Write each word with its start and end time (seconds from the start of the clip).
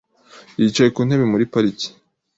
Yicaye 0.59 0.89
ku 0.95 1.01
ntebe 1.07 1.25
muri 1.31 1.45
parike. 1.51 1.89